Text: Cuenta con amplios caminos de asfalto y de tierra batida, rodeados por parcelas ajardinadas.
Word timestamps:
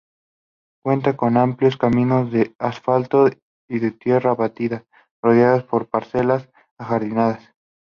Cuenta 0.83 1.15
con 1.15 1.37
amplios 1.37 1.77
caminos 1.77 2.31
de 2.31 2.55
asfalto 2.57 3.27
y 3.69 3.77
de 3.77 3.91
tierra 3.91 4.33
batida, 4.33 4.83
rodeados 5.21 5.63
por 5.65 5.89
parcelas 5.89 6.49
ajardinadas. 6.79 7.53